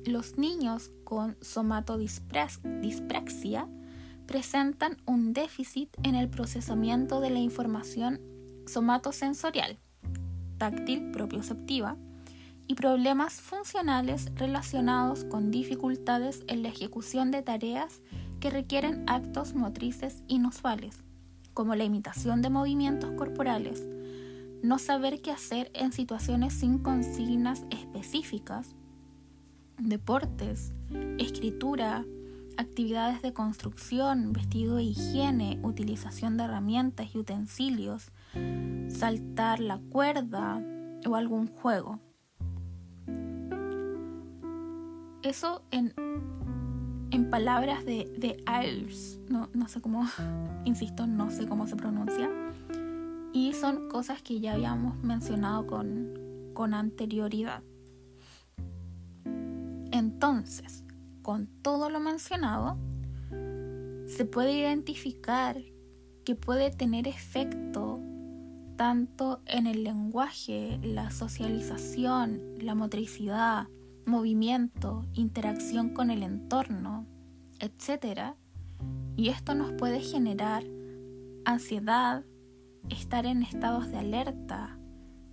los 0.05 0.37
niños 0.37 0.91
con 1.03 1.35
somatodispraxia 1.41 3.67
presentan 4.25 4.95
un 5.05 5.33
déficit 5.33 5.89
en 6.03 6.15
el 6.15 6.29
procesamiento 6.29 7.19
de 7.19 7.29
la 7.29 7.39
información 7.39 8.21
somatosensorial, 8.65 9.77
táctil 10.57 11.11
propioceptiva, 11.11 11.97
y 12.67 12.75
problemas 12.75 13.41
funcionales 13.41 14.31
relacionados 14.35 15.25
con 15.25 15.51
dificultades 15.51 16.45
en 16.47 16.63
la 16.63 16.69
ejecución 16.69 17.29
de 17.29 17.41
tareas 17.41 18.01
que 18.39 18.49
requieren 18.49 19.03
actos 19.07 19.55
motrices 19.55 20.23
inusuales, 20.29 21.03
como 21.53 21.75
la 21.75 21.83
imitación 21.83 22.41
de 22.41 22.49
movimientos 22.49 23.11
corporales, 23.17 23.83
no 24.63 24.79
saber 24.79 25.21
qué 25.21 25.31
hacer 25.31 25.69
en 25.73 25.91
situaciones 25.91 26.53
sin 26.53 26.77
consignas 26.77 27.65
específicas, 27.71 28.73
deportes, 29.83 30.73
escritura, 31.17 32.05
actividades 32.57 33.21
de 33.21 33.33
construcción, 33.33 34.33
vestido 34.33 34.75
de 34.75 34.83
higiene, 34.83 35.59
utilización 35.63 36.37
de 36.37 36.43
herramientas 36.45 37.13
y 37.13 37.17
utensilios, 37.17 38.11
saltar 38.89 39.59
la 39.59 39.79
cuerda 39.89 40.61
o 41.07 41.15
algún 41.15 41.47
juego. 41.47 41.99
Eso 45.23 45.63
en, 45.71 45.93
en 47.11 47.29
palabras 47.29 47.85
de, 47.85 48.11
de 48.17 48.43
no, 49.29 49.49
no 49.53 49.67
sé 49.67 49.81
cómo, 49.81 50.05
insisto, 50.65 51.07
no 51.07 51.29
sé 51.29 51.47
cómo 51.47 51.67
se 51.67 51.75
pronuncia. 51.75 52.29
Y 53.33 53.53
son 53.53 53.87
cosas 53.87 54.21
que 54.21 54.39
ya 54.39 54.53
habíamos 54.53 55.01
mencionado 55.03 55.65
con, 55.65 56.51
con 56.53 56.73
anterioridad. 56.73 57.63
Entonces, 60.23 60.83
con 61.23 61.47
todo 61.63 61.89
lo 61.89 61.99
mencionado, 61.99 62.77
se 64.05 64.23
puede 64.25 64.53
identificar 64.53 65.59
que 66.23 66.35
puede 66.35 66.69
tener 66.69 67.07
efecto 67.07 67.99
tanto 68.75 69.41
en 69.47 69.65
el 69.65 69.83
lenguaje, 69.83 70.79
la 70.83 71.09
socialización, 71.09 72.39
la 72.59 72.75
motricidad, 72.75 73.67
movimiento, 74.05 75.07
interacción 75.15 75.89
con 75.89 76.11
el 76.11 76.21
entorno, 76.21 77.07
etc. 77.59 78.35
Y 79.17 79.29
esto 79.29 79.55
nos 79.55 79.71
puede 79.71 80.01
generar 80.01 80.63
ansiedad, 81.45 82.23
estar 82.91 83.25
en 83.25 83.41
estados 83.41 83.89
de 83.89 83.97
alerta, 83.97 84.77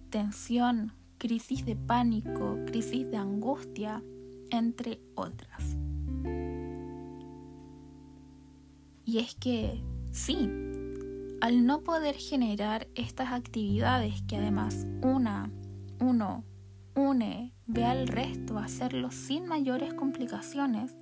tensión, 0.09 0.95
crisis 1.19 1.67
de 1.67 1.77
pánico, 1.77 2.57
crisis 2.65 3.11
de 3.11 3.19
angustia, 3.19 4.03
entre 4.51 5.01
otras. 5.15 5.77
Y 9.05 9.19
es 9.19 9.35
que 9.37 9.83
sí, 10.13 10.51
al 11.41 11.65
no 11.65 11.81
poder 11.81 12.17
generar 12.17 12.89
estas 12.95 13.33
actividades 13.33 14.23
que 14.29 14.37
además 14.37 14.87
una, 15.03 15.51
uno, 16.01 16.45
une, 16.95 17.55
ve 17.67 17.85
al 17.85 18.09
resto 18.09 18.59
hacerlo 18.59 19.11
sin 19.11 19.47
mayores 19.47 19.95
complicaciones, 19.95 20.97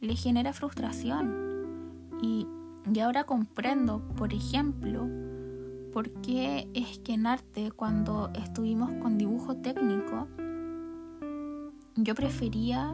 le 0.00 0.16
genera 0.16 0.52
frustración. 0.52 2.08
Y, 2.22 2.46
y 2.92 3.00
ahora 3.00 3.24
comprendo, 3.24 4.06
por 4.16 4.32
ejemplo, 4.32 5.06
por 5.92 6.10
qué 6.22 6.68
es 6.74 6.98
que 7.00 7.14
en 7.14 7.26
arte 7.26 7.70
cuando 7.70 8.30
estuvimos 8.34 8.92
con 9.02 9.18
dibujo 9.18 9.56
técnico, 9.56 10.28
yo 12.04 12.14
prefería 12.14 12.92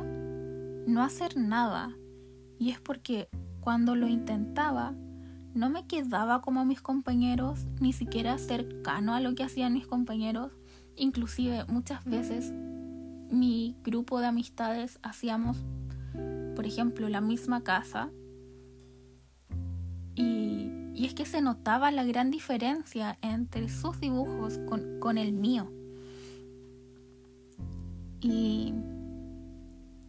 no 0.86 1.02
hacer 1.02 1.36
nada. 1.36 1.96
Y 2.58 2.70
es 2.70 2.80
porque 2.80 3.28
cuando 3.60 3.94
lo 3.94 4.08
intentaba, 4.08 4.94
no 5.54 5.70
me 5.70 5.86
quedaba 5.86 6.40
como 6.40 6.64
mis 6.64 6.80
compañeros, 6.80 7.66
ni 7.80 7.92
siquiera 7.92 8.38
cercano 8.38 9.14
a 9.14 9.20
lo 9.20 9.34
que 9.34 9.44
hacían 9.44 9.74
mis 9.74 9.86
compañeros. 9.86 10.52
Inclusive 10.96 11.64
muchas 11.66 12.04
veces 12.04 12.52
mi 13.30 13.76
grupo 13.84 14.20
de 14.20 14.26
amistades 14.26 14.98
hacíamos, 15.02 15.58
por 16.56 16.66
ejemplo, 16.66 17.08
la 17.08 17.20
misma 17.20 17.62
casa. 17.62 18.10
Y, 20.14 20.70
y 20.94 21.06
es 21.06 21.14
que 21.14 21.26
se 21.26 21.40
notaba 21.40 21.90
la 21.90 22.04
gran 22.04 22.30
diferencia 22.30 23.18
entre 23.20 23.68
sus 23.68 24.00
dibujos 24.00 24.58
con, 24.66 24.98
con 25.00 25.18
el 25.18 25.32
mío. 25.32 25.70
Y, 28.20 28.72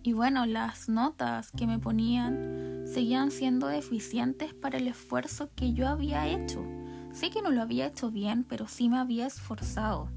y 0.06 0.13
bueno, 0.13 0.46
las 0.46 0.88
notas 0.88 1.50
que 1.50 1.65
me 1.65 1.80
ponían 1.80 2.84
seguían 2.86 3.32
siendo 3.32 3.65
deficientes 3.65 4.54
para 4.54 4.78
el 4.78 4.88
esfuerzo 4.88 5.50
que 5.56 5.74
yo 5.74 5.88
había 5.88 6.28
hecho. 6.28 6.63
Sé 7.12 7.32
que 7.32 7.41
no 7.41 7.50
lo 7.50 7.63
había 7.63 7.88
hecho 7.88 8.12
bien, 8.12 8.46
pero 8.48 8.68
sí 8.68 8.88
me 8.88 9.00
había 9.00 9.26
esforzado. 9.26 10.12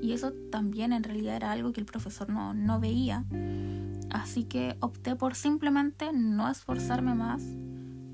Y 0.00 0.12
eso 0.12 0.32
también 0.52 0.92
en 0.92 1.02
realidad 1.02 1.34
era 1.34 1.50
algo 1.50 1.72
que 1.72 1.80
el 1.80 1.86
profesor 1.86 2.28
no, 2.28 2.54
no 2.54 2.78
veía. 2.78 3.24
Así 4.12 4.44
que 4.44 4.76
opté 4.78 5.16
por 5.16 5.34
simplemente 5.34 6.12
no 6.12 6.48
esforzarme 6.48 7.16
más 7.16 7.42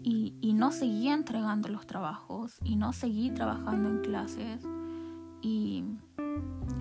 y, 0.02 0.32
y 0.40 0.54
no 0.54 0.72
seguí 0.72 1.08
entregando 1.08 1.68
los 1.68 1.86
trabajos 1.86 2.56
y 2.64 2.76
no 2.76 2.94
seguí 2.94 3.30
trabajando 3.30 3.90
en 3.90 3.98
clases 3.98 4.62
y 5.42 5.84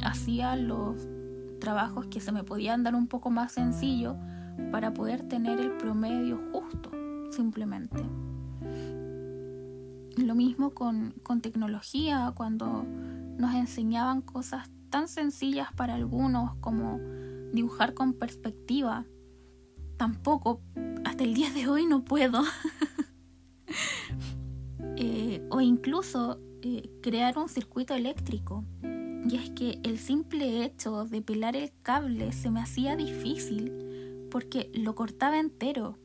hacía 0.01 0.55
los 0.55 1.05
trabajos 1.59 2.07
que 2.07 2.19
se 2.19 2.31
me 2.31 2.43
podían 2.43 2.83
dar 2.83 2.95
un 2.95 3.07
poco 3.07 3.29
más 3.29 3.51
sencillo 3.51 4.15
para 4.71 4.93
poder 4.93 5.27
tener 5.27 5.59
el 5.59 5.71
promedio 5.77 6.39
justo, 6.51 6.91
simplemente. 7.31 8.03
Lo 10.17 10.35
mismo 10.35 10.71
con, 10.71 11.13
con 11.23 11.41
tecnología, 11.41 12.33
cuando 12.35 12.83
nos 13.37 13.53
enseñaban 13.53 14.21
cosas 14.21 14.69
tan 14.89 15.07
sencillas 15.07 15.71
para 15.73 15.95
algunos 15.95 16.55
como 16.55 16.99
dibujar 17.53 17.93
con 17.93 18.13
perspectiva. 18.13 19.05
Tampoco, 19.97 20.61
hasta 21.05 21.23
el 21.23 21.33
día 21.33 21.51
de 21.51 21.67
hoy 21.67 21.85
no 21.85 22.03
puedo. 22.03 22.41
Eh, 24.99 25.45
o 25.51 25.61
incluso 25.61 26.39
eh, 26.63 26.89
crear 27.03 27.37
un 27.37 27.49
circuito 27.49 27.93
eléctrico. 27.93 28.65
Y 29.29 29.35
es 29.35 29.49
que 29.49 29.79
el 29.83 29.97
simple 29.97 30.63
hecho 30.63 31.03
de 31.03 31.21
pelar 31.21 31.57
el 31.57 31.73
cable 31.81 32.31
se 32.31 32.49
me 32.49 32.61
hacía 32.61 32.95
difícil 32.95 33.73
porque 34.31 34.71
lo 34.73 34.95
cortaba 34.95 35.37
entero. 35.37 35.97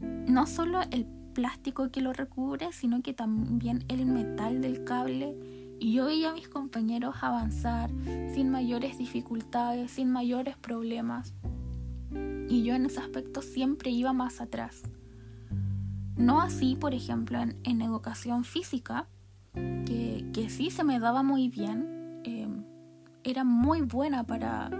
No 0.00 0.46
solo 0.46 0.80
el 0.90 1.06
plástico 1.32 1.90
que 1.90 2.02
lo 2.02 2.12
recubre, 2.12 2.72
sino 2.72 3.00
que 3.00 3.14
también 3.14 3.84
el 3.88 4.04
metal 4.04 4.60
del 4.60 4.84
cable. 4.84 5.34
Y 5.80 5.92
yo 5.92 6.06
veía 6.06 6.30
a 6.30 6.34
mis 6.34 6.48
compañeros 6.48 7.16
avanzar 7.22 7.90
sin 8.34 8.50
mayores 8.50 8.98
dificultades, 8.98 9.92
sin 9.92 10.10
mayores 10.10 10.58
problemas. 10.58 11.32
Y 12.48 12.64
yo 12.64 12.74
en 12.74 12.86
ese 12.86 13.00
aspecto 13.00 13.40
siempre 13.40 13.90
iba 13.90 14.12
más 14.12 14.42
atrás. 14.42 14.82
No 16.16 16.42
así, 16.42 16.76
por 16.76 16.92
ejemplo, 16.92 17.38
en, 17.40 17.82
educación 17.82 18.44
física, 18.44 19.08
que, 19.54 20.26
que 20.34 20.50
sí 20.50 20.70
se 20.70 20.84
me 20.84 20.98
daba 20.98 21.22
muy 21.22 21.48
bien, 21.48 21.95
era 23.26 23.42
muy 23.42 23.82
buena 23.82 24.22
para, 24.24 24.70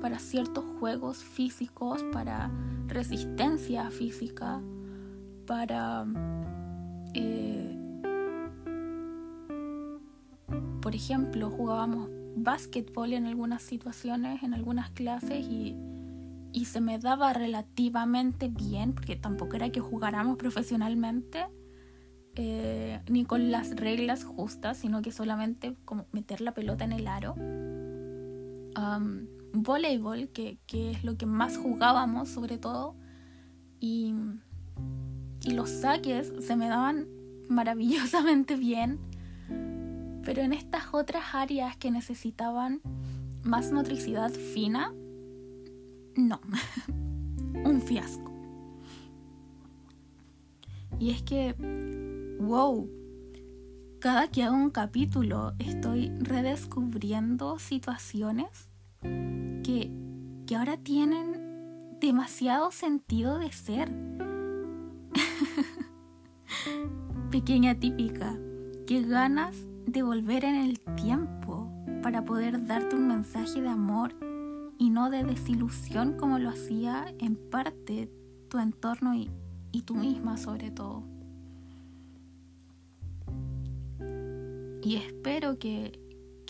para 0.00 0.18
ciertos 0.18 0.64
juegos 0.80 1.18
físicos, 1.18 2.02
para 2.12 2.50
resistencia 2.88 3.90
física, 3.90 4.60
para... 5.46 6.04
Eh, 7.14 7.78
por 10.80 10.96
ejemplo, 10.96 11.48
jugábamos 11.48 12.10
básquetbol 12.34 13.12
en 13.12 13.26
algunas 13.26 13.62
situaciones, 13.62 14.42
en 14.42 14.52
algunas 14.52 14.90
clases 14.90 15.46
y, 15.46 15.76
y 16.52 16.64
se 16.64 16.80
me 16.80 16.98
daba 16.98 17.32
relativamente 17.32 18.48
bien, 18.48 18.94
porque 18.94 19.14
tampoco 19.14 19.54
era 19.54 19.70
que 19.70 19.78
jugáramos 19.78 20.38
profesionalmente, 20.38 21.46
eh, 22.34 23.00
ni 23.08 23.24
con 23.26 23.52
las 23.52 23.76
reglas 23.76 24.24
justas, 24.24 24.78
sino 24.78 25.02
que 25.02 25.12
solamente 25.12 25.76
como 25.84 26.06
meter 26.10 26.40
la 26.40 26.52
pelota 26.52 26.82
en 26.84 26.92
el 26.92 27.06
aro 27.06 27.36
voleibol, 29.52 30.28
que, 30.28 30.58
es 30.72 31.04
lo 31.04 31.16
que 31.16 31.26
más 31.26 31.56
jugábamos 31.56 32.28
sobre 32.28 32.58
todo, 32.58 32.96
y, 33.80 34.14
y 35.44 35.52
los 35.52 35.70
saques 35.70 36.32
se 36.40 36.56
me 36.56 36.68
daban 36.68 37.08
maravillosamente 37.48 38.56
bien, 38.56 38.98
pero 40.24 40.42
en 40.42 40.52
estas 40.52 40.84
otras 40.92 41.34
áreas 41.34 41.76
que 41.76 41.90
necesitaban 41.90 42.80
más 43.42 43.72
motricidad 43.72 44.30
fina, 44.30 44.92
no, 46.16 46.40
un 47.64 47.80
fiasco. 47.80 48.30
Y 50.98 51.10
es 51.10 51.22
que, 51.22 51.54
wow, 52.40 52.88
cada 54.02 54.26
que 54.26 54.42
hago 54.42 54.56
un 54.56 54.70
capítulo 54.70 55.52
estoy 55.60 56.10
redescubriendo 56.18 57.60
situaciones 57.60 58.68
que, 59.00 59.92
que 60.44 60.56
ahora 60.56 60.76
tienen 60.76 62.00
demasiado 62.00 62.72
sentido 62.72 63.38
de 63.38 63.52
ser. 63.52 63.92
Pequeña 67.30 67.78
típica, 67.78 68.36
qué 68.88 69.02
ganas 69.02 69.56
de 69.86 70.02
volver 70.02 70.46
en 70.46 70.56
el 70.56 70.80
tiempo 70.96 71.72
para 72.02 72.24
poder 72.24 72.66
darte 72.66 72.96
un 72.96 73.06
mensaje 73.06 73.60
de 73.60 73.68
amor 73.68 74.16
y 74.78 74.90
no 74.90 75.10
de 75.10 75.22
desilusión 75.22 76.14
como 76.14 76.40
lo 76.40 76.48
hacía 76.48 77.04
en 77.20 77.36
parte 77.36 78.10
tu 78.48 78.58
entorno 78.58 79.14
y, 79.14 79.30
y 79.70 79.82
tú 79.82 79.94
misma 79.94 80.38
sobre 80.38 80.72
todo. 80.72 81.04
Y 84.82 84.96
espero 84.96 85.58
que, 85.58 85.98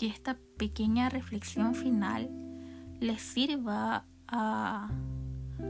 esta 0.03 0.37
pequeña 0.57 1.07
reflexión 1.07 1.75
final 1.75 2.29
les 2.99 3.21
sirva 3.21 4.05
a, 4.27 4.91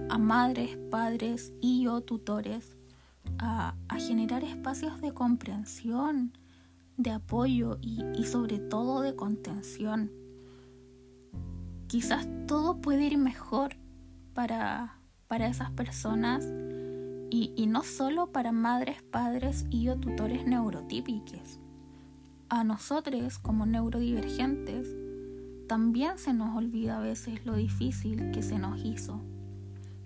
a 0.09 0.17
madres, 0.17 0.75
padres 0.89 1.53
y 1.61 1.85
o 1.85 2.01
tutores 2.01 2.75
a, 3.37 3.75
a, 3.87 3.99
generar 3.99 4.43
espacios 4.43 5.01
de 5.01 5.13
comprensión, 5.13 6.35
de 6.97 7.11
apoyo 7.11 7.77
y, 7.79 8.03
y 8.15 8.23
sobre 8.23 8.57
todo 8.57 9.01
de 9.01 9.15
contención. 9.15 10.11
Quizás 11.85 12.27
todo 12.47 12.81
puede 12.81 13.05
ir 13.05 13.19
mejor 13.19 13.75
para, 14.33 14.97
para 15.27 15.45
esas 15.47 15.69
personas 15.69 16.43
y, 17.29 17.53
y, 17.55 17.67
no 17.67 17.83
solo 17.83 18.31
para 18.31 18.51
madres, 18.51 19.03
padres 19.03 19.67
y 19.69 19.89
o 19.89 19.95
tutores 19.99 20.47
neurotípicos. 20.47 21.59
A 22.53 22.63
nosotros 22.63 23.39
como 23.39 23.65
neurodivergentes 23.65 24.95
también 25.67 26.19
se 26.19 26.33
nos 26.33 26.55
olvida 26.55 26.99
a 26.99 27.01
veces 27.01 27.43
lo 27.47 27.55
difícil 27.55 28.29
que 28.29 28.43
se 28.43 28.59
nos 28.59 28.79
hizo 28.85 29.19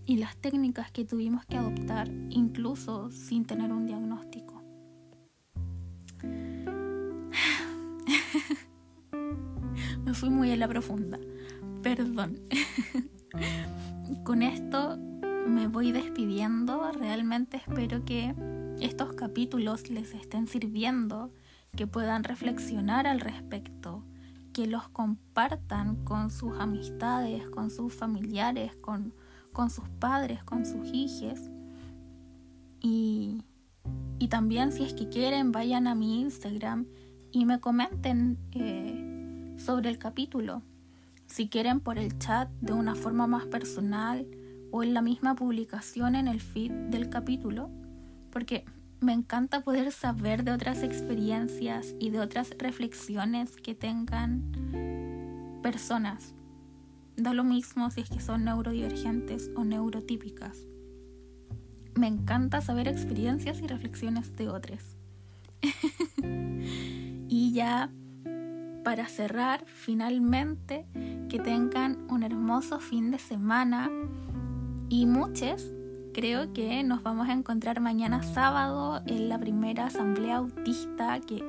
y 0.05 0.15
las 0.15 0.37
técnicas 0.37 0.89
que 0.89 1.03
tuvimos 1.03 1.45
que 1.45 1.57
adoptar 1.57 2.07
incluso 2.29 3.11
sin 3.11 3.43
tener 3.43 3.73
un 3.73 3.85
diagnóstico. 3.85 4.63
Me 10.05 10.13
fui 10.13 10.29
muy 10.29 10.51
en 10.51 10.61
la 10.61 10.69
profunda, 10.69 11.19
perdón. 11.83 12.39
Con 14.23 14.41
esto 14.41 14.97
me 15.49 15.67
voy 15.67 15.91
despidiendo, 15.91 16.93
realmente 16.93 17.57
espero 17.57 18.05
que 18.05 18.33
estos 18.79 19.15
capítulos 19.15 19.89
les 19.89 20.13
estén 20.13 20.47
sirviendo, 20.47 21.33
que 21.75 21.87
puedan 21.87 22.23
reflexionar 22.23 23.07
al 23.07 23.19
respecto 23.19 24.03
que 24.53 24.65
los 24.65 24.89
compartan 24.89 26.03
con 26.03 26.31
sus 26.31 26.57
amistades, 26.59 27.47
con 27.49 27.69
sus 27.69 27.93
familiares, 27.93 28.75
con, 28.77 29.13
con 29.53 29.69
sus 29.69 29.87
padres, 29.99 30.43
con 30.43 30.65
sus 30.65 30.89
hijos. 30.91 31.39
Y, 32.81 33.43
y, 34.17 34.27
también 34.29 34.71
si 34.71 34.83
es 34.83 34.93
que 34.93 35.09
quieren, 35.09 35.51
vayan 35.51 35.85
a 35.85 35.93
mi 35.93 36.21
Instagram 36.21 36.87
y 37.31 37.45
me 37.45 37.59
comenten 37.59 38.39
eh, 38.53 39.55
sobre 39.59 39.89
el 39.89 39.99
capítulo. 39.99 40.63
Si 41.27 41.49
quieren 41.49 41.79
por 41.79 41.99
el 41.99 42.17
chat 42.17 42.49
de 42.61 42.73
una 42.73 42.95
forma 42.95 43.27
más 43.27 43.45
personal 43.45 44.25
o 44.71 44.83
en 44.83 44.93
la 44.93 45.01
misma 45.01 45.35
publicación 45.35 46.15
en 46.15 46.27
el 46.27 46.41
feed 46.41 46.71
del 46.89 47.09
capítulo. 47.09 47.69
Porque 48.31 48.65
me 48.99 49.13
encanta 49.13 49.61
poder 49.61 49.91
saber 49.91 50.43
de 50.43 50.51
otras 50.51 50.83
experiencias 50.83 51.95
y 51.99 52.09
de 52.09 52.19
otras 52.19 52.51
reflexiones 52.57 53.55
que 53.57 53.75
tengan 53.75 55.59
personas. 55.61 56.33
Da 57.15 57.33
lo 57.33 57.43
mismo 57.43 57.89
si 57.91 58.01
es 58.01 58.09
que 58.09 58.19
son 58.19 58.45
neurodivergentes 58.45 59.51
o 59.55 59.63
neurotípicas. 59.63 60.57
Me 61.95 62.07
encanta 62.07 62.61
saber 62.61 62.87
experiencias 62.87 63.59
y 63.59 63.67
reflexiones 63.67 64.35
de 64.35 64.49
otros. 64.49 64.97
y 67.27 67.53
ya 67.53 67.91
para 68.83 69.07
cerrar, 69.07 69.65
finalmente, 69.65 70.85
que 71.27 71.39
tengan 71.39 72.09
un 72.09 72.23
hermoso 72.23 72.79
fin 72.79 73.11
de 73.11 73.19
semana 73.19 73.91
y 74.89 75.05
muchos 75.05 75.73
creo 76.17 76.51
que 76.51 76.81
nos 76.81 77.03
vamos 77.03 77.29
a 77.29 77.33
encontrar 77.33 77.79
mañana 77.79 78.23
sábado 78.23 79.03
en 79.05 79.29
la 79.29 79.37
primera 79.37 79.85
asamblea 79.85 80.37
autista, 80.37 81.19
que 81.19 81.43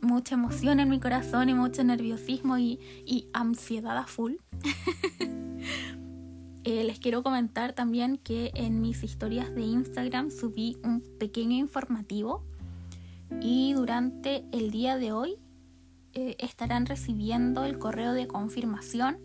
mucha 0.00 0.36
emoción 0.36 0.80
en 0.80 0.88
mi 0.88 0.98
corazón 0.98 1.50
y 1.50 1.54
mucho 1.54 1.84
nerviosismo 1.84 2.56
y, 2.56 3.28
ansiedad 3.34 3.98
a 3.98 4.06
full. 4.06 4.36
Eh, 6.66 6.82
les 6.82 6.98
quiero 6.98 7.22
comentar 7.22 7.74
también 7.74 8.16
que 8.16 8.50
en 8.54 8.80
mis 8.80 9.04
historias 9.04 9.54
de 9.54 9.60
Instagram 9.60 10.30
subí 10.30 10.78
un 10.82 11.02
pequeño 11.18 11.56
informativo 11.56 12.42
y 13.42 13.74
durante 13.74 14.46
el 14.50 14.70
día 14.70 14.96
de 14.96 15.12
hoy 15.12 15.36
eh, 16.14 16.36
estarán 16.38 16.86
recibiendo 16.86 17.64
el 17.64 17.78
correo 17.78 18.14
de 18.14 18.26
confirmación 18.26 19.18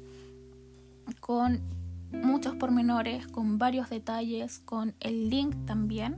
con 1.21 1.61
muchos 2.11 2.55
pormenores, 2.55 3.27
con 3.27 3.57
varios 3.57 3.89
detalles, 3.89 4.59
con 4.59 4.95
el 4.99 5.29
link 5.29 5.55
también. 5.65 6.15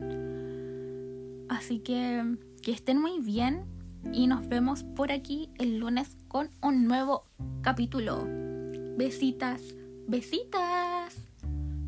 Así 1.49 1.79
que 1.79 2.37
que 2.61 2.71
estén 2.71 3.01
muy 3.01 3.19
bien 3.19 3.65
y 4.13 4.27
nos 4.27 4.47
vemos 4.47 4.83
por 4.83 5.11
aquí 5.11 5.49
el 5.57 5.79
lunes 5.79 6.17
con 6.27 6.49
un 6.61 6.87
nuevo 6.87 7.25
capítulo. 7.61 8.25
Besitas, 8.97 9.61
besitas. 10.07 11.15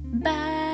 Bye. 0.04 0.73